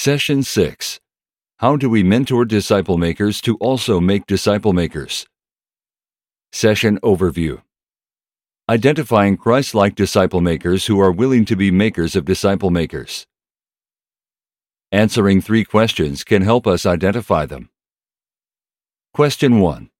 Session 0.00 0.44
6 0.44 1.00
How 1.56 1.74
do 1.74 1.90
we 1.90 2.04
mentor 2.04 2.44
disciple 2.44 2.98
makers 2.98 3.40
to 3.40 3.56
also 3.56 3.98
make 3.98 4.26
disciple 4.26 4.72
makers? 4.72 5.26
Session 6.52 7.00
Overview 7.02 7.62
Identifying 8.68 9.36
Christ 9.36 9.74
like 9.74 9.96
disciple 9.96 10.40
makers 10.40 10.86
who 10.86 11.00
are 11.00 11.10
willing 11.10 11.44
to 11.46 11.56
be 11.56 11.72
makers 11.72 12.14
of 12.14 12.24
disciple 12.24 12.70
makers. 12.70 13.26
Answering 14.92 15.40
three 15.40 15.64
questions 15.64 16.22
can 16.22 16.42
help 16.42 16.68
us 16.68 16.86
identify 16.86 17.44
them. 17.44 17.68
Question 19.12 19.58
1 19.58 19.90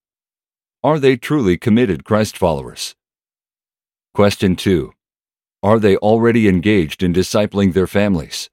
Are 0.84 1.00
they 1.00 1.16
truly 1.16 1.56
committed 1.56 2.04
Christ 2.04 2.38
followers? 2.38 2.94
Question 4.14 4.54
2 4.54 4.92
Are 5.64 5.80
they 5.80 5.96
already 5.96 6.46
engaged 6.46 7.02
in 7.02 7.12
discipling 7.12 7.72
their 7.72 7.88
families? 7.88 8.48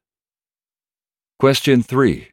Question 1.38 1.84
3 1.84 2.30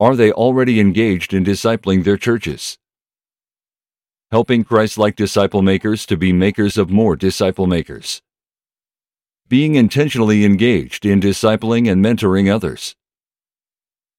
Are 0.00 0.16
they 0.16 0.32
already 0.32 0.80
engaged 0.80 1.34
in 1.34 1.44
discipling 1.44 2.02
their 2.02 2.16
churches? 2.16 2.78
Helping 4.30 4.64
Christ 4.64 4.96
like 4.96 5.16
disciple 5.16 5.60
makers 5.60 6.06
to 6.06 6.16
be 6.16 6.32
makers 6.32 6.78
of 6.78 6.88
more 6.88 7.14
disciple 7.14 7.66
makers. 7.66 8.22
Being 9.48 9.74
intentionally 9.74 10.46
engaged 10.46 11.04
in 11.04 11.20
discipling 11.20 11.92
and 11.92 12.02
mentoring 12.02 12.50
others. 12.50 12.96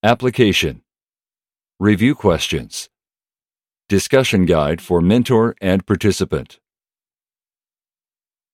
Application 0.03 0.83
Review 1.79 2.13
questions. 2.13 2.89
Discussion 3.89 4.45
guide 4.45 4.79
for 4.79 5.01
mentor 5.01 5.55
and 5.59 5.87
participant. 5.87 6.59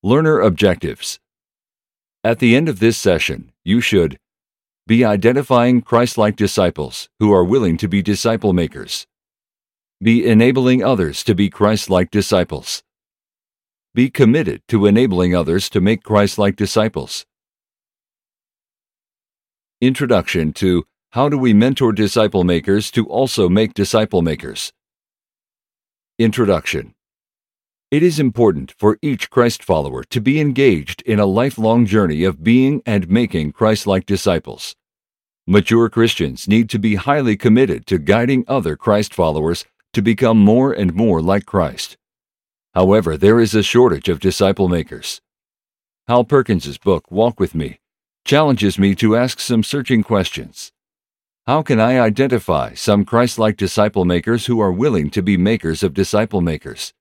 Learner 0.02 0.40
objectives. 0.40 1.20
At 2.24 2.40
the 2.40 2.56
end 2.56 2.70
of 2.70 2.80
this 2.80 2.98
session, 2.98 3.52
you 3.66 3.82
should 3.82 4.20
be 4.90 5.06
identifying 5.06 5.84
Christ 5.84 6.18
like 6.18 6.36
disciples 6.36 7.10
who 7.20 7.32
are 7.32 7.44
willing 7.44 7.78
to 7.78 7.88
be 7.88 8.02
disciple 8.02 8.54
makers. 8.54 9.06
Be 10.02 10.26
enabling 10.26 10.84
others 10.84 11.24
to 11.26 11.36
be 11.36 11.48
Christ 11.48 11.92
like 11.92 12.10
disciples. 12.10 12.82
Be 13.94 14.10
committed 14.10 14.64
to 14.70 14.88
enabling 14.88 15.36
others 15.36 15.70
to 15.70 15.80
make 15.80 16.02
Christ 16.02 16.40
like 16.40 16.56
disciples. 16.56 17.28
Introduction 19.80 20.54
to 20.54 20.88
How 21.12 21.30
do 21.30 21.38
we 21.38 21.54
mentor 21.54 21.92
disciple 21.92 22.44
makers 22.44 22.90
to 22.90 23.06
also 23.06 23.48
make 23.48 23.76
disciple 23.76 24.24
makers? 24.24 24.74
Introduction 26.18 26.96
It 27.92 28.02
is 28.02 28.20
important 28.20 28.74
for 28.80 28.98
each 29.04 29.30
Christ 29.30 29.64
follower 29.64 30.04
to 30.06 30.20
be 30.20 30.40
engaged 30.40 31.04
in 31.04 31.20
a 31.20 31.28
lifelong 31.28 31.86
journey 31.86 32.24
of 32.24 32.44
being 32.44 32.82
and 32.88 33.08
making 33.08 33.52
Christ 33.52 33.86
like 33.86 34.08
disciples. 34.08 34.76
Mature 35.52 35.90
Christians 35.90 36.48
need 36.48 36.70
to 36.70 36.78
be 36.78 36.94
highly 36.94 37.36
committed 37.36 37.88
to 37.88 37.98
guiding 37.98 38.46
other 38.48 38.76
Christ 38.76 39.16
followers 39.16 39.66
to 39.94 40.02
become 40.04 40.38
more 40.38 40.72
and 40.72 40.94
more 40.94 41.24
like 41.24 41.48
Christ. 41.48 41.98
However, 42.76 43.18
there 43.18 43.40
is 43.40 43.56
a 43.56 43.64
shortage 43.64 44.10
of 44.10 44.20
disciple 44.20 44.70
makers. 44.70 45.22
Hal 46.08 46.24
Perkins's 46.24 46.78
book, 46.78 47.10
Walk 47.10 47.40
With 47.40 47.56
Me, 47.56 47.80
challenges 48.24 48.78
me 48.78 48.94
to 48.94 49.16
ask 49.16 49.40
some 49.40 49.64
searching 49.64 50.04
questions. 50.04 50.72
How 51.48 51.64
can 51.64 51.80
I 51.80 52.00
identify 52.00 52.76
some 52.76 53.04
Christ 53.04 53.40
like 53.40 53.58
disciple 53.58 54.06
makers 54.06 54.46
who 54.46 54.60
are 54.60 54.72
willing 54.72 55.10
to 55.10 55.24
be 55.24 55.36
makers 55.36 55.82
of 55.82 55.96
disciple 55.96 56.42
makers? 56.42 56.94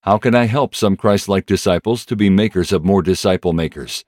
How 0.00 0.18
can 0.18 0.34
I 0.34 0.46
help 0.46 0.74
some 0.74 0.96
Christ 0.96 1.28
like 1.28 1.46
disciples 1.46 2.04
to 2.06 2.16
be 2.16 2.30
makers 2.30 2.72
of 2.72 2.84
more 2.84 3.02
disciple 3.02 3.52
makers? 3.52 4.04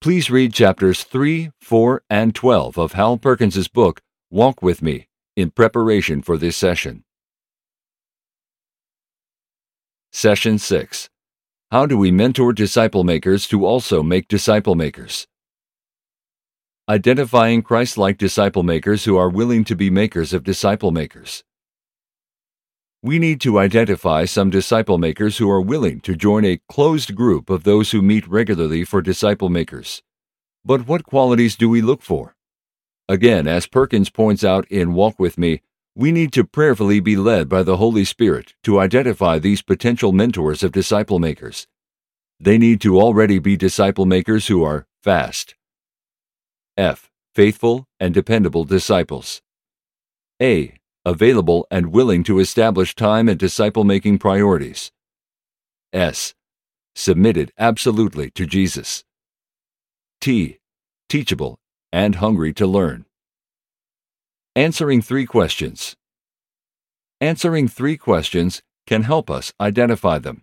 Please 0.00 0.30
read 0.30 0.52
chapters 0.52 1.04
3, 1.04 1.50
4, 1.60 2.02
and 2.10 2.34
12 2.34 2.78
of 2.78 2.92
Hal 2.92 3.16
Perkins's 3.16 3.66
book, 3.66 4.02
Walk 4.30 4.62
With 4.62 4.82
Me, 4.82 5.08
in 5.36 5.50
preparation 5.50 6.20
for 6.20 6.36
this 6.36 6.56
session. 6.56 7.02
Session 10.12 10.58
6 10.58 11.08
How 11.70 11.86
do 11.86 11.96
we 11.96 12.10
mentor 12.10 12.52
disciple 12.52 13.04
makers 13.04 13.46
to 13.48 13.64
also 13.64 14.02
make 14.02 14.28
disciple 14.28 14.74
makers? 14.74 15.26
Identifying 16.88 17.62
Christ 17.62 17.96
like 17.96 18.18
disciple 18.18 18.62
makers 18.62 19.06
who 19.06 19.16
are 19.16 19.30
willing 19.30 19.64
to 19.64 19.74
be 19.74 19.88
makers 19.88 20.34
of 20.34 20.44
disciple 20.44 20.90
makers. 20.90 21.42
We 23.02 23.18
need 23.18 23.40
to 23.42 23.58
identify 23.58 24.24
some 24.24 24.50
disciple 24.50 24.98
makers 24.98 25.38
who 25.38 25.50
are 25.50 25.60
willing 25.60 26.00
to 26.00 26.16
join 26.16 26.44
a 26.44 26.60
closed 26.68 27.14
group 27.14 27.50
of 27.50 27.64
those 27.64 27.90
who 27.90 28.02
meet 28.02 28.26
regularly 28.26 28.84
for 28.84 29.02
disciple 29.02 29.48
makers. 29.48 30.02
But 30.64 30.88
what 30.88 31.04
qualities 31.04 31.56
do 31.56 31.68
we 31.68 31.82
look 31.82 32.02
for? 32.02 32.34
Again, 33.08 33.46
as 33.46 33.68
Perkins 33.68 34.10
points 34.10 34.42
out 34.42 34.66
in 34.68 34.94
Walk 34.94 35.20
With 35.20 35.38
Me, 35.38 35.60
we 35.94 36.10
need 36.10 36.32
to 36.32 36.44
prayerfully 36.44 37.00
be 37.00 37.16
led 37.16 37.48
by 37.48 37.62
the 37.62 37.76
Holy 37.76 38.04
Spirit 38.04 38.54
to 38.64 38.80
identify 38.80 39.38
these 39.38 39.62
potential 39.62 40.12
mentors 40.12 40.62
of 40.62 40.72
disciple 40.72 41.18
makers. 41.18 41.68
They 42.40 42.58
need 42.58 42.80
to 42.80 43.00
already 43.00 43.38
be 43.38 43.56
disciple 43.56 44.06
makers 44.06 44.48
who 44.48 44.62
are 44.64 44.86
fast. 45.02 45.54
F. 46.76 47.10
Faithful 47.34 47.86
and 48.00 48.12
dependable 48.12 48.64
disciples. 48.64 49.40
A 50.42 50.75
available 51.06 51.66
and 51.70 51.92
willing 51.92 52.24
to 52.24 52.40
establish 52.40 52.94
time 52.94 53.28
and 53.28 53.38
disciple 53.38 53.84
making 53.84 54.18
priorities. 54.18 54.90
S. 55.92 56.34
Submitted 56.96 57.52
absolutely 57.56 58.30
to 58.32 58.44
Jesus. 58.44 59.04
T. 60.20 60.58
Teachable 61.08 61.58
and 61.92 62.16
hungry 62.16 62.52
to 62.54 62.66
learn. 62.66 63.06
Answering 64.56 65.00
three 65.00 65.26
questions. 65.26 65.94
Answering 67.20 67.68
three 67.68 67.96
questions 67.96 68.62
can 68.86 69.02
help 69.04 69.30
us 69.30 69.52
identify 69.60 70.18
them. 70.18 70.42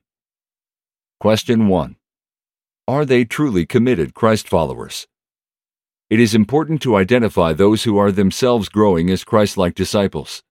Question 1.20 1.68
1 1.68 1.98
Are 2.88 3.06
they 3.06 3.26
truly 3.26 3.66
committed 3.66 4.14
Christ 4.14 4.48
followers? 4.48 5.08
It 6.10 6.20
is 6.20 6.34
important 6.34 6.82
to 6.84 6.96
identify 6.96 7.54
those 7.54 7.84
who 7.84 7.98
are 7.98 8.12
themselves 8.12 8.70
growing 8.70 9.10
as 9.10 9.24
Christ 9.24 9.58
like 9.58 9.74
disciples. 9.74 10.42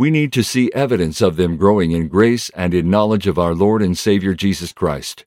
We 0.00 0.10
need 0.10 0.32
to 0.32 0.42
see 0.42 0.72
evidence 0.72 1.20
of 1.20 1.36
them 1.36 1.58
growing 1.58 1.92
in 1.92 2.08
grace 2.08 2.48
and 2.54 2.72
in 2.72 2.88
knowledge 2.88 3.26
of 3.26 3.38
our 3.38 3.54
Lord 3.54 3.82
and 3.82 3.98
Savior 3.98 4.32
Jesus 4.32 4.72
Christ. 4.72 5.26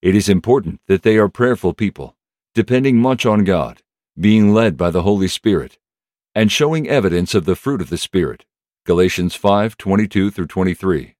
It 0.00 0.14
is 0.14 0.28
important 0.28 0.80
that 0.86 1.02
they 1.02 1.16
are 1.16 1.28
prayerful 1.28 1.74
people, 1.74 2.14
depending 2.54 2.98
much 2.98 3.26
on 3.26 3.42
God, 3.42 3.82
being 4.16 4.54
led 4.54 4.76
by 4.76 4.92
the 4.92 5.02
Holy 5.02 5.26
Spirit, 5.26 5.80
and 6.32 6.52
showing 6.52 6.88
evidence 6.88 7.34
of 7.34 7.44
the 7.44 7.56
fruit 7.56 7.80
of 7.80 7.90
the 7.90 7.98
Spirit. 7.98 8.44
Galatians 8.86 9.34
5:22 9.34 10.30
through 10.30 10.46
23. 10.46 11.16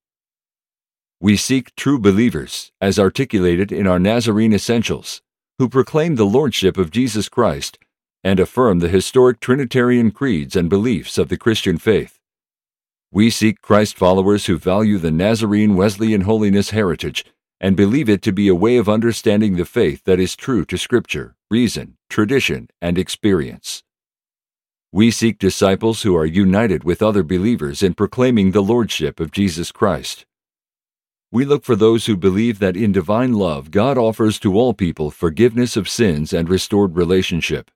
We 1.19 1.37
seek 1.37 1.75
true 1.75 1.99
believers, 1.99 2.71
as 2.81 2.97
articulated 2.97 3.73
in 3.73 3.89
our 3.89 3.99
Nazarene 3.99 4.53
Essentials, 4.53 5.21
who 5.59 5.69
proclaim 5.69 6.15
the 6.15 6.33
Lordship 6.39 6.79
of 6.79 6.93
Jesus 6.93 7.29
Christ 7.29 7.81
and 8.23 8.39
affirm 8.39 8.79
the 8.79 8.89
historic 8.89 9.41
Trinitarian 9.41 10.13
creeds 10.13 10.55
and 10.55 10.71
beliefs 10.71 11.19
of 11.19 11.29
the 11.29 11.37
Christian 11.37 11.77
faith. 11.77 12.21
We 13.15 13.29
seek 13.29 13.61
Christ 13.61 13.99
followers 13.99 14.47
who 14.47 14.57
value 14.57 14.97
the 14.97 15.11
Nazarene 15.11 15.77
Wesleyan 15.77 16.23
holiness 16.23 16.71
heritage 16.71 17.27
and 17.61 17.77
believe 17.77 18.09
it 18.09 18.23
to 18.23 18.33
be 18.33 18.49
a 18.49 18.55
way 18.55 18.79
of 18.79 18.89
understanding 18.89 19.57
the 19.57 19.67
faith 19.67 20.05
that 20.05 20.19
is 20.19 20.35
true 20.35 20.65
to 20.65 20.79
Scripture, 20.79 21.37
reason, 21.51 21.99
tradition, 22.09 22.71
and 22.81 22.97
experience. 22.97 23.83
We 24.93 25.11
seek 25.11 25.39
disciples 25.39 26.01
who 26.03 26.17
are 26.17 26.25
united 26.25 26.85
with 26.85 27.03
other 27.03 27.23
believers 27.23 27.83
in 27.83 27.93
proclaiming 27.93 28.53
the 28.53 28.63
Lordship 28.63 29.21
of 29.21 29.31
Jesus 29.31 29.71
Christ. 29.73 30.25
We 31.31 31.45
look 31.45 31.65
for 31.65 31.77
those 31.77 32.07
who 32.07 32.17
believe 32.17 32.61
that 32.61 32.79
in 32.79 32.93
divine 32.93 33.35
love 33.35 33.71
God 33.71 33.99
offers 33.99 34.39
to 34.39 34.57
all 34.57 34.73
people 34.73 35.11
forgiveness 35.11 35.77
of 35.77 35.87
sins 35.87 36.33
and 36.33 36.49
restored 36.49 36.97
relationship. 36.97 37.71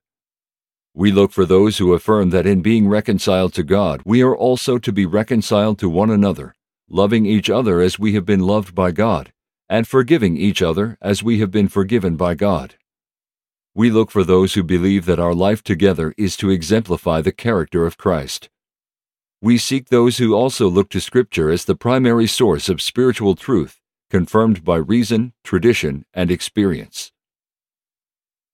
We 0.97 1.11
look 1.11 1.31
for 1.31 1.45
those 1.45 1.77
who 1.77 1.93
affirm 1.93 2.31
that 2.31 2.47
in 2.47 2.63
being 2.63 2.87
reconciled 2.87 3.53
to 3.53 3.61
God, 3.61 4.01
we 4.03 4.23
are 4.23 4.35
also 4.35 4.79
to 4.79 4.91
be 4.91 5.05
reconciled 5.05 5.77
to 5.77 5.87
one 5.87 6.09
another, 6.09 6.55
loving 6.89 7.23
each 7.23 7.51
other 7.51 7.81
as 7.81 7.99
we 7.99 8.15
have 8.15 8.25
been 8.25 8.39
loved 8.39 8.73
by 8.73 8.89
God, 8.89 9.31
and 9.69 9.87
forgiving 9.87 10.37
each 10.37 10.63
other 10.63 10.97
as 10.99 11.21
we 11.21 11.37
have 11.37 11.51
been 11.51 11.67
forgiven 11.67 12.15
by 12.15 12.33
God. 12.33 12.77
We 13.75 13.91
look 13.91 14.09
for 14.09 14.23
those 14.23 14.55
who 14.55 14.63
believe 14.63 15.05
that 15.05 15.19
our 15.19 15.35
life 15.35 15.61
together 15.61 16.15
is 16.17 16.35
to 16.37 16.49
exemplify 16.49 17.21
the 17.21 17.31
character 17.31 17.85
of 17.85 17.99
Christ. 17.99 18.49
We 19.39 19.59
seek 19.59 19.89
those 19.89 20.17
who 20.17 20.33
also 20.33 20.67
look 20.67 20.89
to 20.89 20.99
Scripture 20.99 21.51
as 21.51 21.65
the 21.65 21.75
primary 21.75 22.25
source 22.25 22.69
of 22.69 22.81
spiritual 22.81 23.35
truth, 23.35 23.79
confirmed 24.09 24.65
by 24.65 24.77
reason, 24.77 25.33
tradition, 25.43 26.05
and 26.11 26.31
experience. 26.31 27.11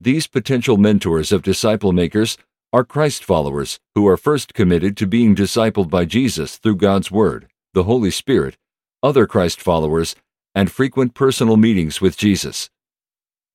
These 0.04 0.28
potential 0.28 0.76
mentors 0.76 1.32
of 1.32 1.44
disciple 1.44 1.94
makers 1.94 2.38
are 2.74 2.84
Christ 2.84 3.24
followers 3.24 3.80
who 3.96 4.06
are 4.06 4.18
first 4.18 4.54
committed 4.54 4.98
to 4.98 5.08
being 5.08 5.34
discipled 5.34 5.90
by 5.90 6.04
Jesus 6.04 6.58
through 6.58 6.76
God's 6.76 7.10
Word, 7.10 7.48
the 7.74 7.86
Holy 7.86 8.12
Spirit, 8.12 8.58
other 9.02 9.26
Christ 9.26 9.62
followers, 9.62 10.14
and 10.54 10.70
frequent 10.70 11.14
personal 11.14 11.56
meetings 11.56 12.02
with 12.02 12.18
Jesus. 12.18 12.70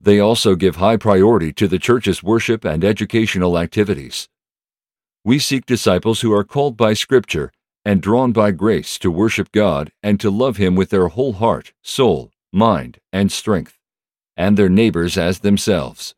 They 0.01 0.19
also 0.19 0.55
give 0.55 0.77
high 0.77 0.97
priority 0.97 1.53
to 1.53 1.67
the 1.67 1.77
church's 1.77 2.23
worship 2.23 2.65
and 2.65 2.83
educational 2.83 3.55
activities. 3.55 4.27
We 5.23 5.37
seek 5.37 5.67
disciples 5.67 6.21
who 6.21 6.33
are 6.33 6.43
called 6.43 6.75
by 6.75 6.93
Scripture 6.95 7.51
and 7.85 8.01
drawn 8.01 8.31
by 8.31 8.49
grace 8.53 8.97
to 8.99 9.11
worship 9.11 9.51
God 9.51 9.91
and 10.01 10.19
to 10.19 10.31
love 10.31 10.57
Him 10.57 10.73
with 10.73 10.89
their 10.89 11.09
whole 11.09 11.33
heart, 11.33 11.73
soul, 11.83 12.31
mind, 12.51 12.97
and 13.13 13.31
strength, 13.31 13.77
and 14.35 14.57
their 14.57 14.67
neighbors 14.69 15.15
as 15.15 15.41
themselves. 15.41 16.15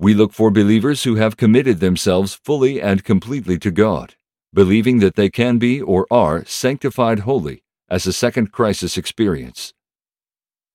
We 0.00 0.14
look 0.14 0.32
for 0.32 0.52
believers 0.52 1.02
who 1.02 1.16
have 1.16 1.36
committed 1.36 1.80
themselves 1.80 2.32
fully 2.32 2.80
and 2.80 3.04
completely 3.04 3.58
to 3.58 3.72
God, 3.72 4.14
believing 4.54 5.00
that 5.00 5.16
they 5.16 5.28
can 5.28 5.58
be 5.58 5.82
or 5.82 6.06
are 6.08 6.44
sanctified 6.44 7.20
wholly 7.20 7.64
as 7.90 8.06
a 8.06 8.12
second 8.12 8.52
crisis 8.52 8.96
experience. 8.96 9.74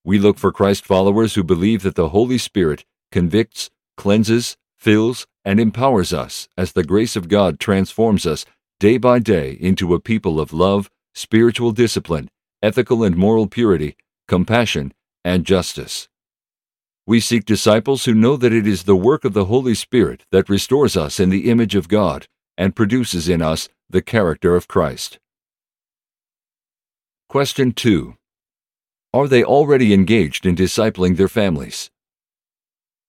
We 0.03 0.19
look 0.19 0.37
for 0.37 0.51
Christ 0.51 0.85
followers 0.85 1.35
who 1.35 1.43
believe 1.43 1.83
that 1.83 1.95
the 1.95 2.09
Holy 2.09 2.37
Spirit 2.37 2.83
convicts, 3.13 3.69
cleanses, 3.95 4.57
fills, 4.77 5.25
and 5.45 5.57
empowers 5.57 6.11
us 6.11 6.49
as 6.57 6.73
the 6.73 6.83
grace 6.83 7.15
of 7.15 7.29
God 7.29 7.61
transforms 7.61 8.25
us 8.25 8.45
day 8.81 8.97
by 8.97 9.19
day 9.19 9.51
into 9.51 9.93
a 9.93 10.01
people 10.01 10.41
of 10.41 10.51
love, 10.51 10.89
spiritual 11.13 11.71
discipline, 11.71 12.29
ethical 12.61 13.05
and 13.05 13.15
moral 13.15 13.47
purity, 13.47 13.95
compassion, 14.27 14.93
and 15.23 15.45
justice. 15.45 16.09
We 17.05 17.19
seek 17.19 17.43
disciples 17.43 18.05
who 18.05 18.13
know 18.13 18.37
that 18.37 18.53
it 18.53 18.65
is 18.65 18.83
the 18.83 18.95
work 18.95 19.25
of 19.25 19.33
the 19.33 19.45
Holy 19.45 19.75
Spirit 19.75 20.23
that 20.31 20.47
restores 20.47 20.95
us 20.95 21.19
in 21.19 21.29
the 21.29 21.49
image 21.49 21.75
of 21.75 21.89
God 21.89 22.27
and 22.57 22.75
produces 22.75 23.27
in 23.27 23.41
us 23.41 23.67
the 23.89 24.01
character 24.01 24.55
of 24.55 24.69
Christ. 24.69 25.19
Question 27.27 27.73
2. 27.73 28.15
Are 29.13 29.27
they 29.27 29.43
already 29.43 29.93
engaged 29.93 30.45
in 30.45 30.55
discipling 30.55 31.17
their 31.17 31.27
families? 31.27 31.91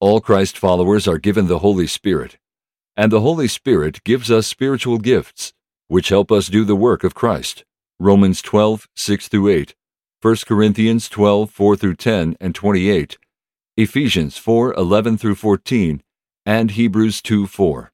All 0.00 0.20
Christ 0.20 0.58
followers 0.58 1.06
are 1.06 1.18
given 1.18 1.46
the 1.46 1.60
Holy 1.60 1.86
Spirit, 1.86 2.36
and 2.96 3.12
the 3.12 3.20
Holy 3.20 3.46
Spirit 3.46 4.02
gives 4.02 4.28
us 4.28 4.48
spiritual 4.48 4.98
gifts, 4.98 5.52
which 5.86 6.08
help 6.08 6.32
us 6.32 6.48
do 6.48 6.64
the 6.64 6.74
work 6.74 7.04
of 7.04 7.14
Christ. 7.14 7.64
Romans 8.00 8.42
12, 8.42 8.88
6 8.96 9.30
8, 9.32 9.74
1 10.20 10.36
Corinthians 10.46 11.08
12, 11.08 11.50
4 11.50 11.76
10 11.76 12.36
and 12.40 12.54
28, 12.54 13.18
Ephesians 13.76 14.38
4 14.38 14.72
11 14.74 15.18
through 15.18 15.34
14, 15.34 16.00
and 16.46 16.70
Hebrews 16.70 17.20
2 17.20 17.48
4. 17.48 17.90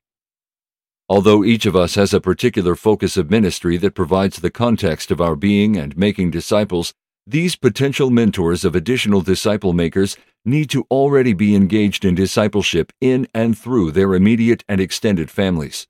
Although 1.08 1.42
each 1.42 1.64
of 1.64 1.74
us 1.74 1.94
has 1.94 2.12
a 2.12 2.20
particular 2.20 2.76
focus 2.76 3.16
of 3.16 3.30
ministry 3.30 3.78
that 3.78 3.94
provides 3.94 4.40
the 4.40 4.50
context 4.50 5.10
of 5.10 5.22
our 5.22 5.34
being 5.34 5.78
and 5.78 5.96
making 5.96 6.32
disciples, 6.32 6.92
these 7.26 7.56
potential 7.56 8.10
mentors 8.10 8.62
of 8.62 8.74
additional 8.74 9.22
disciple 9.22 9.72
makers 9.72 10.18
need 10.44 10.68
to 10.68 10.86
already 10.90 11.32
be 11.32 11.54
engaged 11.54 12.04
in 12.04 12.14
discipleship 12.14 12.92
in 13.00 13.26
and 13.32 13.56
through 13.56 13.90
their 13.90 14.12
immediate 14.12 14.62
and 14.68 14.82
extended 14.82 15.30
families. 15.30 15.86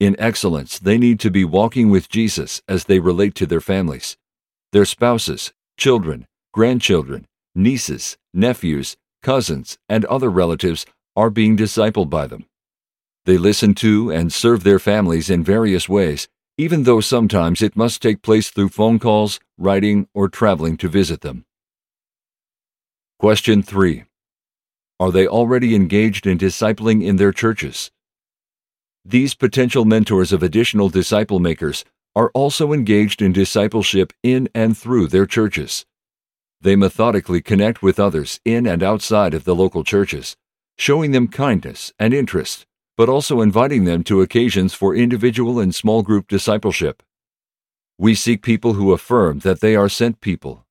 In 0.00 0.16
excellence, 0.18 0.80
they 0.80 0.98
need 0.98 1.20
to 1.20 1.30
be 1.30 1.44
walking 1.44 1.90
with 1.90 2.08
Jesus 2.08 2.60
as 2.66 2.86
they 2.86 2.98
relate 2.98 3.36
to 3.36 3.46
their 3.46 3.60
families, 3.60 4.16
their 4.72 4.84
spouses, 4.84 5.52
children, 5.76 6.26
grandchildren, 6.52 7.28
nieces, 7.62 8.16
nephews, 8.32 8.96
cousins, 9.22 9.78
and 9.88 10.04
other 10.06 10.30
relatives 10.30 10.86
are 11.16 11.30
being 11.30 11.56
discipled 11.56 12.10
by 12.10 12.26
them. 12.26 12.46
They 13.26 13.36
listen 13.36 13.74
to 13.76 14.10
and 14.10 14.32
serve 14.32 14.64
their 14.64 14.78
families 14.78 15.28
in 15.28 15.44
various 15.44 15.88
ways, 15.88 16.28
even 16.56 16.84
though 16.84 17.00
sometimes 17.00 17.62
it 17.62 17.76
must 17.76 18.02
take 18.02 18.22
place 18.22 18.50
through 18.50 18.70
phone 18.70 18.98
calls, 18.98 19.40
writing, 19.58 20.08
or 20.14 20.28
traveling 20.28 20.76
to 20.78 20.88
visit 20.88 21.20
them. 21.20 21.44
Question 23.18 23.62
3. 23.62 24.04
Are 24.98 25.12
they 25.12 25.26
already 25.26 25.74
engaged 25.74 26.26
in 26.26 26.38
discipling 26.38 27.04
in 27.04 27.16
their 27.16 27.32
churches? 27.32 27.90
These 29.04 29.34
potential 29.34 29.84
mentors 29.84 30.32
of 30.32 30.42
additional 30.42 30.88
disciple 30.88 31.40
makers 31.40 31.84
are 32.14 32.30
also 32.34 32.72
engaged 32.72 33.22
in 33.22 33.32
discipleship 33.32 34.12
in 34.22 34.48
and 34.54 34.76
through 34.76 35.06
their 35.06 35.26
churches. 35.26 35.86
They 36.62 36.76
methodically 36.76 37.40
connect 37.40 37.82
with 37.82 37.98
others 37.98 38.38
in 38.44 38.66
and 38.66 38.82
outside 38.82 39.32
of 39.32 39.44
the 39.44 39.54
local 39.54 39.82
churches, 39.82 40.36
showing 40.76 41.12
them 41.12 41.26
kindness 41.28 41.90
and 41.98 42.12
interest, 42.12 42.66
but 42.98 43.08
also 43.08 43.40
inviting 43.40 43.84
them 43.84 44.04
to 44.04 44.20
occasions 44.20 44.74
for 44.74 44.94
individual 44.94 45.58
and 45.58 45.74
small 45.74 46.02
group 46.02 46.28
discipleship. 46.28 47.02
We 47.96 48.14
seek 48.14 48.42
people 48.42 48.74
who 48.74 48.92
affirm 48.92 49.38
that 49.38 49.60
they 49.60 49.74
are 49.74 49.88
sent 49.88 50.20
people. 50.20 50.66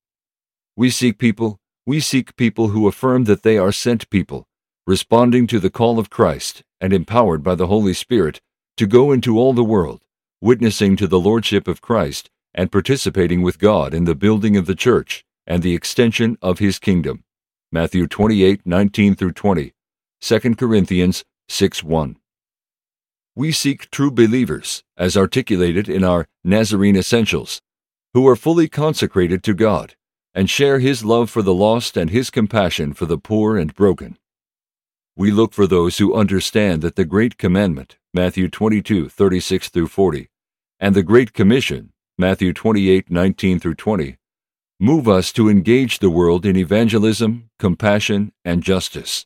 We 0.75 0.91
seek 0.91 1.17
people, 1.17 1.57
we 1.87 1.99
seek 1.99 2.35
people 2.35 2.67
who 2.67 2.87
affirm 2.87 3.23
that 3.23 3.41
they 3.41 3.57
are 3.57 3.71
sent 3.71 4.11
people, 4.11 4.47
responding 4.85 5.47
to 5.47 5.59
the 5.59 5.71
call 5.71 5.97
of 5.97 6.11
Christ 6.11 6.61
and 6.79 6.93
empowered 6.93 7.41
by 7.41 7.55
the 7.55 7.67
Holy 7.67 7.95
Spirit 7.95 8.41
to 8.77 8.85
go 8.85 9.11
into 9.11 9.39
all 9.39 9.53
the 9.53 9.63
world, 9.63 10.01
witnessing 10.39 10.95
to 10.97 11.07
the 11.07 11.19
lordship 11.19 11.67
of 11.67 11.81
Christ 11.81 12.29
and 12.53 12.71
participating 12.71 13.41
with 13.41 13.57
God 13.57 13.95
in 13.95 14.05
the 14.05 14.15
building 14.15 14.55
of 14.55 14.67
the 14.67 14.75
church 14.75 15.25
and 15.49 15.63
the 15.63 15.75
extension 15.75 16.37
of 16.41 16.59
his 16.59 16.79
kingdom. 16.79 17.23
Matthew 17.71 18.07
28 18.07 18.61
19 18.65 19.15
through 19.15 19.33
20, 19.33 19.73
2 20.21 20.55
Corinthians 20.55 21.25
6 21.49 21.83
1. 21.83 22.15
We 23.35 23.51
seek 23.51 23.89
true 23.89 24.11
believers, 24.11 24.83
as 24.95 25.17
articulated 25.17 25.89
in 25.89 26.03
our 26.03 26.27
Nazarene 26.43 26.95
Essentials, 26.95 27.61
who 28.13 28.27
are 28.27 28.35
fully 28.35 28.69
consecrated 28.69 29.43
to 29.43 29.53
God 29.53 29.95
and 30.33 30.49
share 30.49 30.79
his 30.79 31.03
love 31.03 31.29
for 31.29 31.41
the 31.41 31.53
lost 31.53 31.97
and 31.97 32.11
his 32.11 32.29
compassion 32.29 32.93
for 32.93 33.05
the 33.05 33.17
poor 33.17 33.57
and 33.57 33.73
broken. 33.73 34.17
We 35.15 35.31
look 35.31 35.53
for 35.53 35.67
those 35.67 35.97
who 35.97 36.13
understand 36.13 36.81
that 36.81 36.95
the 36.95 37.05
Great 37.05 37.37
Commandment, 37.37 37.97
Matthew 38.13 38.47
22 38.47 39.09
36 39.09 39.69
through 39.69 39.87
40, 39.87 40.29
and 40.79 40.95
the 40.95 41.03
Great 41.03 41.33
Commission, 41.33 41.91
Matthew 42.17 42.53
28 42.53 43.09
19 43.09 43.59
through 43.59 43.75
20, 43.75 44.17
Move 44.81 45.09
us 45.09 45.33
to 45.33 45.49
engage 45.49 45.99
the 45.99 46.09
world 46.09 46.45
in 46.45 46.55
evangelism, 46.55 47.49
compassion, 47.59 48.31
and 48.45 48.63
justice. 48.63 49.25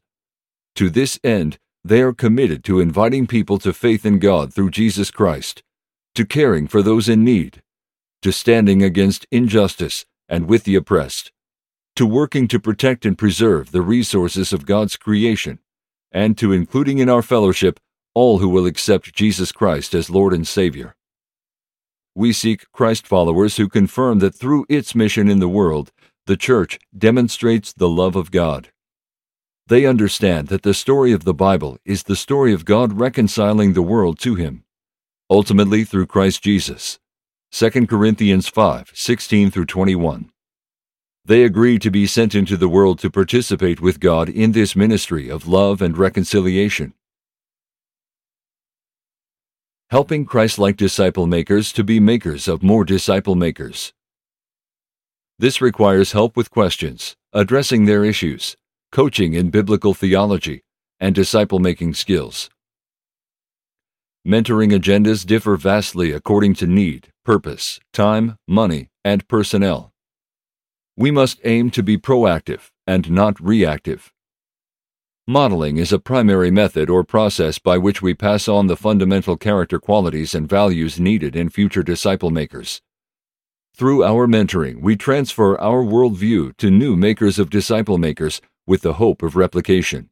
To 0.76 0.90
this 0.90 1.20
end, 1.24 1.60
they 1.84 2.02
are 2.02 2.12
committed 2.12 2.64
to 2.64 2.80
inviting 2.80 3.28
people 3.28 3.60
to 3.60 3.72
faith 3.72 4.04
in 4.04 4.18
God 4.18 4.52
through 4.52 4.72
Jesus 4.72 5.12
Christ, 5.12 5.62
to 6.16 6.26
caring 6.26 6.68
for 6.68 6.82
those 6.82 7.08
in 7.08 7.24
need, 7.24 7.62
to 8.24 8.32
standing 8.32 8.82
against 8.82 9.28
injustice 9.30 10.06
and 10.28 10.48
with 10.48 10.64
the 10.64 10.74
oppressed, 10.74 11.32
to 11.98 12.08
working 12.08 12.48
to 12.48 12.60
protect 12.60 13.06
and 13.06 13.16
preserve 13.16 13.72
the 13.72 13.84
resources 13.84 14.54
of 14.54 14.66
God's 14.66 14.98
creation, 14.98 15.60
and 16.12 16.36
to 16.40 16.52
including 16.52 16.98
in 16.98 17.10
our 17.10 17.22
fellowship 17.22 17.80
all 18.16 18.40
who 18.40 18.50
will 18.50 18.66
accept 18.66 19.14
Jesus 19.14 19.52
Christ 19.52 19.94
as 19.94 20.10
Lord 20.10 20.34
and 20.34 20.48
Savior. 20.48 20.96
We 22.16 22.32
seek 22.32 22.72
Christ 22.72 23.08
followers 23.08 23.58
who 23.58 23.68
confirm 23.68 24.20
that 24.20 24.36
through 24.36 24.68
its 24.70 24.94
mission 24.94 25.28
in 25.28 25.40
the 25.40 25.50
world, 25.50 25.92
the 26.28 26.38
Church 26.38 26.78
demonstrates 26.96 27.74
the 27.74 27.90
love 27.90 28.16
of 28.16 28.30
God. 28.30 28.70
They 29.66 29.88
understand 29.88 30.50
that 30.50 30.62
the 30.62 30.76
story 30.76 31.12
of 31.12 31.24
the 31.24 31.34
Bible 31.34 31.80
is 31.86 32.04
the 32.04 32.16
story 32.16 32.54
of 32.54 32.66
God 32.66 33.00
reconciling 33.00 33.74
the 33.74 33.82
world 33.82 34.20
to 34.20 34.36
Him, 34.36 34.64
ultimately 35.28 35.84
through 35.84 36.06
Christ 36.06 36.44
Jesus. 36.44 37.00
2 37.52 37.88
Corinthians 37.88 38.48
5 38.48 38.92
16 38.94 39.50
through 39.50 39.66
21. 39.66 40.30
They 41.26 41.44
agree 41.44 41.80
to 41.80 41.90
be 41.90 42.06
sent 42.06 42.36
into 42.36 42.58
the 42.58 42.70
world 42.70 43.00
to 43.00 43.10
participate 43.10 43.82
with 43.82 44.00
God 44.00 44.30
in 44.30 44.52
this 44.52 44.76
ministry 44.76 45.30
of 45.30 45.48
love 45.48 45.82
and 45.82 45.98
reconciliation 45.98 46.94
helping 49.94 50.26
Christ 50.26 50.58
like 50.58 50.76
disciple 50.76 51.28
makers 51.28 51.72
to 51.72 51.84
be 51.84 52.00
makers 52.00 52.48
of 52.48 52.64
more 52.64 52.84
disciple 52.84 53.36
makers. 53.36 53.94
This 55.38 55.62
requires 55.62 56.14
help 56.14 56.36
with 56.36 56.50
questions, 56.50 57.16
addressing 57.32 57.86
their 57.86 58.04
issues, 58.04 58.58
coaching 58.92 59.36
in 59.36 59.52
biblical 59.52 59.94
theology, 59.94 60.64
and 61.00 61.14
disciple 61.14 61.60
making 61.60 61.94
skills. 61.94 62.50
Mentoring 64.28 64.72
agendas 64.72 65.24
differ 65.28 65.58
vastly 65.58 66.12
according 66.12 66.56
to 66.56 66.66
need, 66.66 67.10
purpose, 67.24 67.80
time, 67.94 68.40
money, 68.48 68.90
and 69.06 69.28
personnel. 69.28 69.92
We 70.98 71.12
must 71.12 71.40
aim 71.44 71.70
to 71.70 71.84
be 71.84 72.00
proactive 72.00 72.72
and 72.88 73.12
not 73.12 73.40
reactive. 73.40 74.13
Modeling 75.28 75.78
is 75.78 75.94
a 75.94 76.00
primary 76.00 76.52
method 76.52 76.90
or 76.90 77.06
process 77.06 77.58
by 77.58 77.78
which 77.78 78.02
we 78.02 78.14
pass 78.14 78.50
on 78.50 78.68
the 78.68 78.76
fundamental 78.76 79.38
character 79.38 79.80
qualities 79.80 80.36
and 80.36 80.50
values 80.50 81.00
needed 81.00 81.34
in 81.34 81.48
future 81.48 81.82
disciple 81.82 82.30
makers. 82.30 82.82
Through 83.74 84.04
our 84.04 84.28
mentoring, 84.28 84.82
we 84.82 84.98
transfer 84.98 85.58
our 85.62 85.82
worldview 85.82 86.58
to 86.58 86.70
new 86.70 86.98
makers 86.98 87.40
of 87.40 87.50
disciple 87.50 87.98
makers 87.98 88.42
with 88.68 88.82
the 88.82 88.96
hope 88.96 89.24
of 89.24 89.38
replication. 89.38 90.10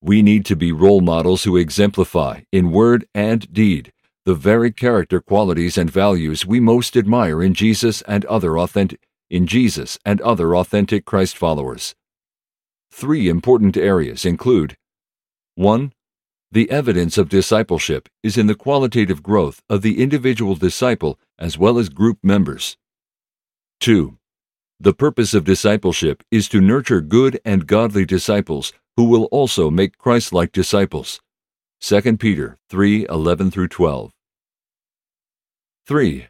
We 0.00 0.22
need 0.22 0.46
to 0.46 0.56
be 0.56 0.72
role 0.72 1.02
models 1.02 1.44
who 1.44 1.58
exemplify, 1.58 2.40
in 2.50 2.70
word 2.70 3.06
and 3.14 3.52
deed, 3.52 3.92
the 4.24 4.32
very 4.32 4.72
character 4.72 5.20
qualities 5.20 5.76
and 5.76 5.90
values 5.90 6.46
we 6.46 6.58
most 6.58 6.96
admire 6.96 7.42
in 7.42 7.52
Jesus 7.52 8.00
and 8.08 8.24
other 8.24 8.58
authentic 8.58 9.06
in 9.28 9.46
Jesus 9.46 9.98
and 10.06 10.22
other 10.22 10.56
authentic 10.56 11.04
Christ 11.04 11.36
followers. 11.36 11.94
Three 12.90 13.28
important 13.28 13.76
areas 13.76 14.24
include 14.24 14.76
1. 15.54 15.92
The 16.52 16.70
evidence 16.70 17.16
of 17.16 17.28
discipleship 17.28 18.08
is 18.22 18.36
in 18.36 18.46
the 18.46 18.54
qualitative 18.54 19.22
growth 19.22 19.62
of 19.68 19.82
the 19.82 20.02
individual 20.02 20.56
disciple 20.56 21.18
as 21.38 21.56
well 21.56 21.78
as 21.78 21.88
group 21.88 22.18
members. 22.22 22.76
2. 23.80 24.18
The 24.80 24.94
purpose 24.94 25.34
of 25.34 25.44
discipleship 25.44 26.22
is 26.30 26.48
to 26.48 26.60
nurture 26.60 27.00
good 27.00 27.40
and 27.44 27.66
godly 27.66 28.04
disciples 28.04 28.72
who 28.96 29.04
will 29.04 29.24
also 29.26 29.70
make 29.70 29.98
Christ-like 29.98 30.52
disciples. 30.52 31.20
2 31.80 32.18
Peter 32.18 32.58
3:11 32.68 33.50
through 33.50 33.68
12. 33.68 34.12
3. 35.86 36.26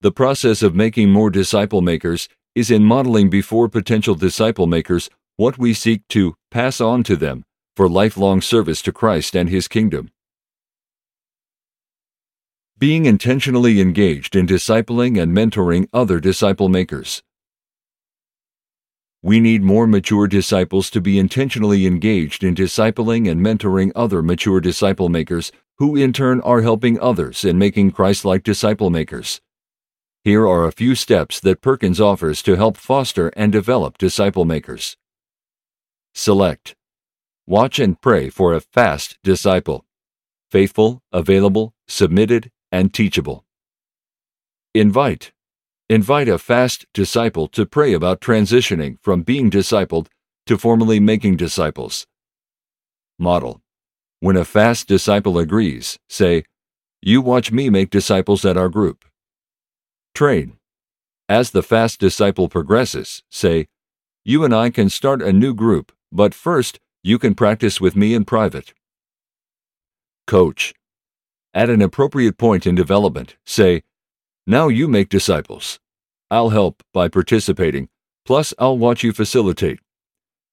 The 0.00 0.12
process 0.12 0.62
of 0.62 0.74
making 0.74 1.10
more 1.10 1.30
disciple 1.30 1.82
makers 1.82 2.28
is 2.54 2.70
in 2.70 2.84
modeling 2.84 3.30
before 3.30 3.68
potential 3.68 4.14
disciple 4.14 4.66
makers 4.66 5.08
what 5.36 5.58
we 5.58 5.72
seek 5.72 6.06
to 6.08 6.34
pass 6.50 6.80
on 6.80 7.02
to 7.04 7.16
them 7.16 7.44
for 7.76 7.88
lifelong 7.88 8.40
service 8.40 8.82
to 8.82 8.92
Christ 8.92 9.34
and 9.34 9.48
His 9.48 9.68
kingdom. 9.68 10.10
Being 12.78 13.06
intentionally 13.06 13.80
engaged 13.80 14.36
in 14.36 14.46
discipling 14.46 15.20
and 15.20 15.36
mentoring 15.36 15.88
other 15.92 16.20
disciple 16.20 16.68
makers. 16.68 17.22
We 19.22 19.38
need 19.38 19.62
more 19.62 19.86
mature 19.86 20.26
disciples 20.26 20.90
to 20.90 21.00
be 21.00 21.18
intentionally 21.18 21.86
engaged 21.86 22.42
in 22.42 22.56
discipling 22.56 23.30
and 23.30 23.40
mentoring 23.40 23.92
other 23.94 24.20
mature 24.20 24.60
disciple 24.60 25.08
makers 25.08 25.52
who 25.78 25.96
in 25.96 26.12
turn 26.12 26.40
are 26.40 26.62
helping 26.62 26.98
others 27.00 27.44
in 27.44 27.56
making 27.56 27.92
Christ 27.92 28.24
like 28.24 28.42
disciple 28.42 28.90
makers. 28.90 29.40
Here 30.24 30.46
are 30.46 30.66
a 30.66 30.72
few 30.72 30.94
steps 30.94 31.40
that 31.40 31.60
Perkins 31.62 32.00
offers 32.00 32.42
to 32.42 32.56
help 32.56 32.76
foster 32.76 33.28
and 33.36 33.50
develop 33.50 33.96
disciple 33.96 34.44
makers. 34.44 34.96
Select. 36.14 36.76
Watch 37.46 37.78
and 37.78 38.00
pray 38.00 38.28
for 38.28 38.52
a 38.52 38.60
fast 38.60 39.18
disciple. 39.22 39.84
Faithful, 40.50 41.02
available, 41.12 41.74
submitted, 41.88 42.50
and 42.70 42.92
teachable. 42.92 43.44
Invite. 44.74 45.32
Invite 45.88 46.28
a 46.28 46.38
fast 46.38 46.86
disciple 46.94 47.48
to 47.48 47.66
pray 47.66 47.92
about 47.92 48.20
transitioning 48.20 48.96
from 49.02 49.22
being 49.22 49.50
discipled 49.50 50.06
to 50.46 50.56
formally 50.56 51.00
making 51.00 51.36
disciples. 51.36 52.06
Model. 53.18 53.60
When 54.20 54.36
a 54.36 54.44
fast 54.44 54.86
disciple 54.88 55.38
agrees, 55.38 55.98
say, 56.08 56.44
You 57.00 57.20
watch 57.20 57.50
me 57.50 57.68
make 57.70 57.90
disciples 57.90 58.44
at 58.44 58.56
our 58.56 58.68
group. 58.68 59.04
Train. 60.14 60.58
As 61.28 61.50
the 61.50 61.62
fast 61.62 61.98
disciple 61.98 62.48
progresses, 62.48 63.22
say, 63.30 63.66
You 64.24 64.44
and 64.44 64.54
I 64.54 64.70
can 64.70 64.88
start 64.88 65.22
a 65.22 65.32
new 65.32 65.54
group, 65.54 65.92
but 66.12 66.34
first, 66.34 66.78
you 67.02 67.18
can 67.18 67.34
practice 67.34 67.80
with 67.80 67.96
me 67.96 68.14
in 68.14 68.24
private. 68.24 68.74
Coach. 70.26 70.74
At 71.54 71.70
an 71.70 71.82
appropriate 71.82 72.38
point 72.38 72.66
in 72.66 72.74
development, 72.74 73.36
say, 73.44 73.82
Now 74.46 74.68
you 74.68 74.86
make 74.86 75.08
disciples. 75.08 75.80
I'll 76.30 76.50
help 76.50 76.82
by 76.92 77.08
participating, 77.08 77.88
plus, 78.24 78.54
I'll 78.58 78.78
watch 78.78 79.02
you 79.02 79.12
facilitate. 79.12 79.80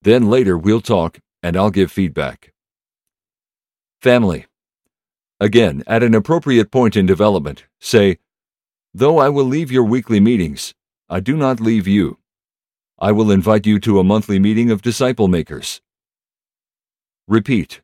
Then 0.01 0.29
later 0.29 0.57
we'll 0.57 0.81
talk 0.81 1.19
and 1.43 1.55
I'll 1.55 1.71
give 1.71 1.91
feedback. 1.91 2.53
Family. 4.01 4.45
Again, 5.39 5.83
at 5.87 6.03
an 6.03 6.15
appropriate 6.15 6.71
point 6.71 6.95
in 6.95 7.05
development, 7.05 7.65
say, 7.79 8.17
Though 8.93 9.19
I 9.19 9.29
will 9.29 9.45
leave 9.45 9.71
your 9.71 9.83
weekly 9.83 10.19
meetings, 10.19 10.73
I 11.09 11.19
do 11.19 11.37
not 11.37 11.59
leave 11.59 11.87
you. 11.87 12.18
I 13.01 13.13
will 13.13 13.31
invite 13.31 13.65
you 13.65 13.79
to 13.79 13.99
a 13.99 14.03
monthly 14.03 14.39
meeting 14.39 14.69
of 14.71 14.81
disciple 14.81 15.29
makers. 15.29 15.79
Repeat. 17.29 17.79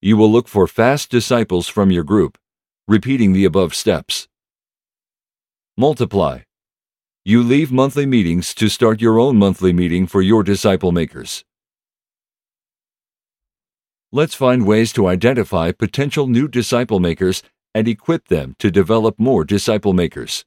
You 0.00 0.16
will 0.16 0.30
look 0.30 0.46
for 0.46 0.68
fast 0.68 1.10
disciples 1.10 1.66
from 1.66 1.90
your 1.90 2.04
group, 2.04 2.38
repeating 2.86 3.32
the 3.32 3.44
above 3.44 3.74
steps. 3.74 4.28
Multiply. 5.76 6.42
You 7.24 7.42
leave 7.42 7.72
monthly 7.72 8.06
meetings 8.06 8.54
to 8.54 8.68
start 8.68 9.00
your 9.00 9.18
own 9.18 9.36
monthly 9.36 9.72
meeting 9.72 10.06
for 10.06 10.22
your 10.22 10.44
disciple 10.44 10.92
makers. 10.92 11.44
Let's 14.12 14.36
find 14.36 14.64
ways 14.64 14.92
to 14.92 15.08
identify 15.08 15.72
potential 15.72 16.28
new 16.28 16.46
disciple 16.46 17.00
makers 17.00 17.42
and 17.74 17.88
equip 17.88 18.28
them 18.28 18.54
to 18.60 18.70
develop 18.70 19.18
more 19.18 19.44
disciple 19.44 19.94
makers. 19.94 20.44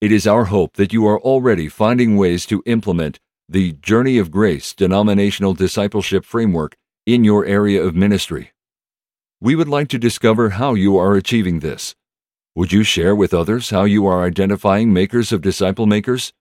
It 0.00 0.12
is 0.12 0.28
our 0.28 0.44
hope 0.44 0.74
that 0.74 0.92
you 0.92 1.08
are 1.08 1.18
already 1.18 1.68
finding 1.68 2.16
ways 2.16 2.46
to 2.46 2.62
implement 2.66 3.18
the 3.48 3.72
Journey 3.72 4.16
of 4.18 4.30
Grace 4.30 4.72
denominational 4.72 5.54
discipleship 5.54 6.24
framework 6.24 6.76
in 7.04 7.24
your 7.24 7.44
area 7.44 7.82
of 7.82 7.96
ministry. 7.96 8.52
We 9.40 9.56
would 9.56 9.66
like 9.66 9.88
to 9.88 9.98
discover 9.98 10.50
how 10.50 10.74
you 10.74 10.96
are 10.96 11.16
achieving 11.16 11.58
this. 11.58 11.96
Would 12.54 12.72
you 12.72 12.84
share 12.84 13.16
with 13.16 13.34
others 13.34 13.70
how 13.70 13.86
you 13.86 14.06
are 14.06 14.22
identifying 14.22 14.92
makers 14.92 15.32
of 15.32 15.42
disciple 15.42 15.86
makers? 15.86 16.32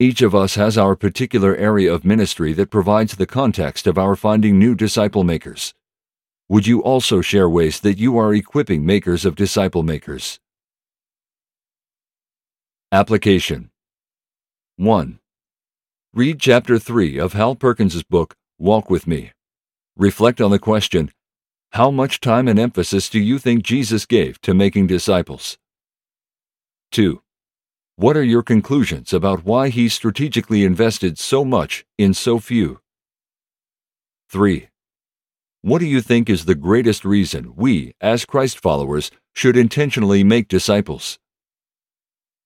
Each 0.00 0.20
of 0.20 0.34
us 0.34 0.56
has 0.56 0.76
our 0.76 0.96
particular 0.96 1.54
area 1.54 1.94
of 1.94 2.04
ministry 2.04 2.52
that 2.54 2.70
provides 2.70 3.14
the 3.14 3.26
context 3.26 3.86
of 3.86 3.96
our 3.96 4.16
finding 4.16 4.58
new 4.58 4.74
disciple 4.74 5.22
makers. 5.22 5.72
Would 6.48 6.66
you 6.66 6.82
also 6.82 7.20
share 7.20 7.48
ways 7.48 7.78
that 7.78 7.98
you 7.98 8.18
are 8.18 8.34
equipping 8.34 8.84
makers 8.84 9.24
of 9.24 9.36
disciple 9.36 9.84
makers? 9.84 10.40
Application 12.92 13.70
1. 14.76 15.18
Read 16.14 16.38
chapter 16.38 16.78
3 16.78 17.18
of 17.18 17.32
Hal 17.32 17.56
Perkins' 17.56 18.04
book, 18.04 18.36
Walk 18.60 18.88
with 18.88 19.08
Me. 19.08 19.32
Reflect 19.96 20.40
on 20.40 20.52
the 20.52 20.60
question 20.60 21.10
how 21.72 21.90
much 21.90 22.20
time 22.20 22.46
and 22.46 22.60
emphasis 22.60 23.10
do 23.10 23.18
you 23.18 23.40
think 23.40 23.64
Jesus 23.64 24.06
gave 24.06 24.40
to 24.42 24.54
making 24.54 24.86
disciples? 24.86 25.58
2. 26.92 27.20
What 27.96 28.16
are 28.16 28.22
your 28.22 28.44
conclusions 28.44 29.12
about 29.12 29.44
why 29.44 29.68
he 29.68 29.88
strategically 29.88 30.62
invested 30.62 31.18
so 31.18 31.44
much 31.44 31.84
in 31.98 32.14
so 32.14 32.38
few? 32.38 32.78
3. 34.30 34.68
What 35.62 35.80
do 35.80 35.86
you 35.86 36.00
think 36.00 36.30
is 36.30 36.44
the 36.44 36.54
greatest 36.54 37.04
reason 37.04 37.56
we, 37.56 37.94
as 38.00 38.24
Christ 38.24 38.60
followers, 38.60 39.10
should 39.34 39.56
intentionally 39.56 40.22
make 40.22 40.46
disciples? 40.46 41.18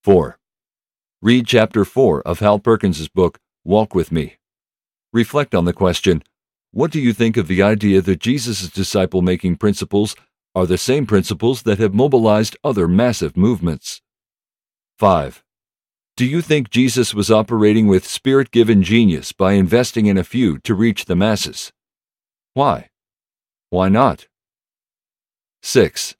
4. 0.03 0.39
Read 1.21 1.47
chapter 1.47 1.85
4 1.85 2.23
of 2.23 2.39
Hal 2.39 2.59
Perkins' 2.59 3.07
book, 3.09 3.39
Walk 3.65 3.95
with 3.95 4.11
Me. 4.11 4.37
Reflect 5.13 5.55
on 5.55 5.67
the 5.67 5.75
question 5.75 6.23
what 6.73 6.93
do 6.93 7.01
you 7.01 7.13
think 7.13 7.37
of 7.37 7.49
the 7.49 7.63
idea 7.63 8.01
that 8.01 8.21
Jesus' 8.21 8.69
disciple 8.69 9.23
making 9.23 9.57
principles 9.57 10.15
are 10.55 10.67
the 10.67 10.79
same 10.79 11.05
principles 11.05 11.63
that 11.63 11.79
have 11.79 11.93
mobilized 11.93 12.57
other 12.63 12.87
massive 12.87 13.37
movements? 13.37 14.01
5. 14.99 15.43
Do 16.17 16.25
you 16.25 16.41
think 16.41 16.71
Jesus 16.71 17.13
was 17.13 17.31
operating 17.31 17.87
with 17.89 18.07
spirit 18.07 18.53
given 18.53 18.83
genius 18.83 19.33
by 19.33 19.53
investing 19.53 20.07
in 20.07 20.17
a 20.17 20.25
few 20.25 20.59
to 20.61 20.75
reach 20.75 21.07
the 21.07 21.17
masses? 21.17 21.73
Why? 22.55 22.89
Why 23.71 23.89
not? 23.89 24.29
6. 25.63 26.15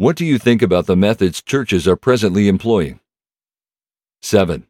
What 0.00 0.16
do 0.16 0.24
you 0.24 0.38
think 0.38 0.62
about 0.62 0.86
the 0.86 0.96
methods 0.96 1.42
churches 1.42 1.86
are 1.86 1.94
presently 1.94 2.48
employing? 2.48 3.00
7. 4.22 4.66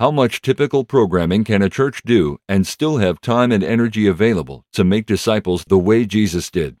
How 0.00 0.10
much 0.10 0.42
typical 0.42 0.82
programming 0.82 1.44
can 1.44 1.62
a 1.62 1.70
church 1.70 2.02
do 2.04 2.40
and 2.48 2.66
still 2.66 2.96
have 2.96 3.20
time 3.20 3.52
and 3.52 3.62
energy 3.62 4.08
available 4.08 4.64
to 4.72 4.82
make 4.82 5.06
disciples 5.06 5.64
the 5.68 5.78
way 5.78 6.04
Jesus 6.04 6.50
did? 6.50 6.78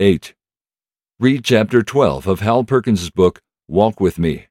8. 0.00 0.32
Read 1.20 1.44
chapter 1.44 1.82
12 1.82 2.26
of 2.26 2.40
Hal 2.40 2.64
Perkins' 2.64 3.10
book, 3.10 3.42
Walk 3.68 4.00
with 4.00 4.18
Me. 4.18 4.46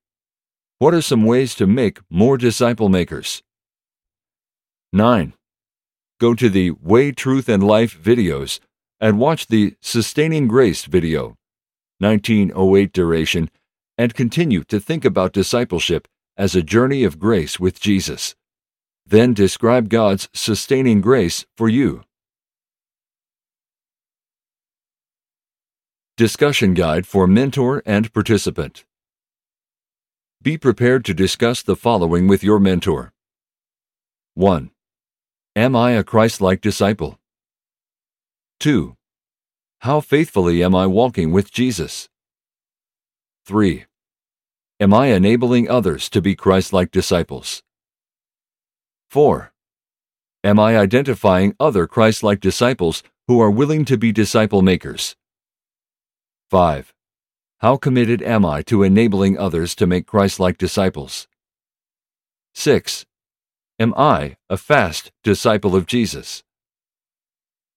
What 0.78 0.94
are 0.94 1.02
some 1.02 1.26
ways 1.26 1.56
to 1.56 1.66
make 1.66 2.02
more 2.08 2.38
disciple 2.38 2.88
makers? 2.88 3.42
9. 4.94 5.34
Go 6.20 6.36
to 6.36 6.50
the 6.50 6.70
Way, 6.70 7.12
Truth, 7.12 7.50
and 7.50 7.64
Life 7.64 8.00
videos 8.00 8.60
and 9.00 9.20
watch 9.20 9.48
the 9.48 9.76
Sustaining 9.82 10.48
Grace 10.48 10.86
video, 10.86 11.37
1908 12.00 12.92
duration, 12.94 13.50
and 13.98 14.14
continue 14.14 14.64
to 14.66 14.80
think 14.80 15.06
about 15.06 15.34
discipleship 15.34 16.08
as 16.38 16.56
a 16.56 16.62
journey 16.62 17.04
of 17.04 17.20
grace 17.20 17.60
with 17.60 17.80
Jesus. 17.80 18.36
Then 19.06 19.34
describe 19.34 19.90
God's 19.90 20.30
sustaining 20.34 21.02
grace 21.02 21.46
for 21.56 21.70
you. 21.70 22.04
Discussion 26.18 26.74
Guide 26.74 27.06
for 27.06 27.28
Mentor 27.28 27.84
and 27.86 28.12
Participant 28.12 28.86
Be 30.42 30.58
prepared 30.58 31.06
to 31.06 31.14
discuss 31.14 31.62
the 31.62 31.76
following 31.76 32.28
with 32.28 32.44
your 32.44 32.60
mentor. 32.60 33.14
1. 34.34 34.72
Am 35.56 35.76
I 35.76 35.92
a 35.92 36.04
Christ 36.04 36.42
like 36.42 36.60
disciple? 36.60 37.20
2. 38.60 38.97
How 39.82 40.02
faithfully 40.02 40.64
am 40.64 40.74
I 40.74 40.88
walking 40.88 41.32
with 41.32 41.52
Jesus? 41.52 42.10
3. 43.46 43.86
Am 44.80 44.94
I 44.94 45.08
enabling 45.08 45.70
others 45.70 46.10
to 46.10 46.22
be 46.22 46.36
Christ 46.36 46.74
like 46.74 46.92
disciples? 46.92 47.64
4. 49.10 49.54
Am 50.44 50.60
I 50.60 50.78
identifying 50.78 51.56
other 51.60 51.88
Christ 51.88 52.24
like 52.24 52.40
disciples 52.40 53.04
who 53.28 53.40
are 53.40 53.52
willing 53.52 53.86
to 53.86 53.98
be 53.98 54.12
disciple 54.12 54.62
makers? 54.62 55.16
5. 56.50 56.94
How 57.60 57.76
committed 57.76 58.22
am 58.22 58.46
I 58.46 58.62
to 58.64 58.84
enabling 58.84 59.38
others 59.38 59.76
to 59.76 59.88
make 59.88 60.06
Christ 60.06 60.40
like 60.40 60.58
disciples? 60.58 61.28
6. 62.54 63.06
Am 63.80 63.94
I 63.96 64.38
a 64.50 64.58
fast 64.58 65.12
disciple 65.24 65.76
of 65.76 65.86
Jesus? 65.86 66.44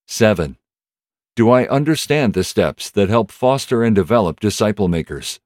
7. 0.06 0.59
Do 1.36 1.48
I 1.48 1.68
understand 1.68 2.34
the 2.34 2.42
steps 2.42 2.90
that 2.90 3.08
help 3.08 3.30
foster 3.30 3.84
and 3.84 3.94
develop 3.94 4.40
disciple 4.40 4.88
makers? 4.88 5.38